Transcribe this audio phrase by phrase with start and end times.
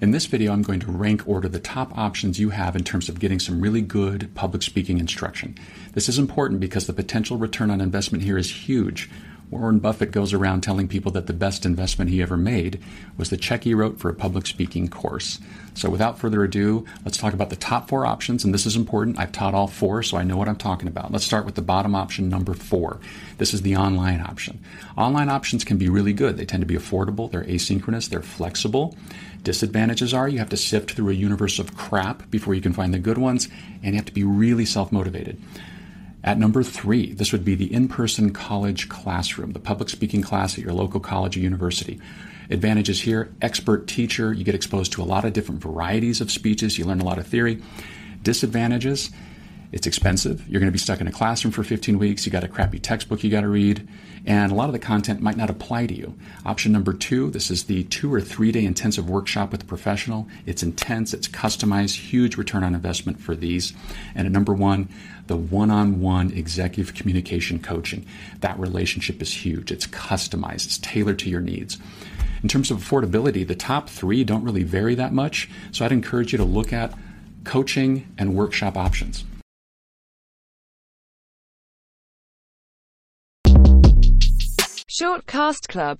[0.00, 3.10] In this video, I'm going to rank order the top options you have in terms
[3.10, 5.58] of getting some really good public speaking instruction.
[5.92, 9.10] This is important because the potential return on investment here is huge.
[9.50, 12.80] Warren Buffett goes around telling people that the best investment he ever made
[13.16, 15.40] was the check he wrote for a public speaking course.
[15.74, 19.18] So, without further ado, let's talk about the top four options, and this is important.
[19.18, 21.10] I've taught all four, so I know what I'm talking about.
[21.10, 23.00] Let's start with the bottom option, number four.
[23.38, 24.60] This is the online option.
[24.96, 26.36] Online options can be really good.
[26.36, 28.96] They tend to be affordable, they're asynchronous, they're flexible.
[29.42, 32.94] Disadvantages are you have to sift through a universe of crap before you can find
[32.94, 33.48] the good ones,
[33.82, 35.40] and you have to be really self motivated.
[36.22, 40.58] At number three, this would be the in person college classroom, the public speaking class
[40.58, 41.98] at your local college or university.
[42.50, 46.78] Advantages here expert teacher, you get exposed to a lot of different varieties of speeches,
[46.78, 47.62] you learn a lot of theory.
[48.22, 49.10] Disadvantages,
[49.72, 50.46] it's expensive.
[50.48, 52.26] You're going to be stuck in a classroom for 15 weeks.
[52.26, 53.86] You got a crappy textbook you got to read,
[54.26, 56.18] and a lot of the content might not apply to you.
[56.44, 60.26] Option number two this is the two or three day intensive workshop with a professional.
[60.44, 63.72] It's intense, it's customized, huge return on investment for these.
[64.14, 64.88] And at number one,
[65.28, 68.04] the one on one executive communication coaching.
[68.40, 71.78] That relationship is huge, it's customized, it's tailored to your needs.
[72.42, 76.32] In terms of affordability, the top three don't really vary that much, so I'd encourage
[76.32, 76.92] you to look at
[77.44, 79.24] coaching and workshop options.
[85.00, 85.98] Shortcast Club